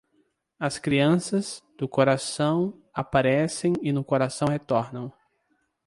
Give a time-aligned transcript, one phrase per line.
[0.59, 5.13] As crianças, do coração, aparecem e no coração retornam.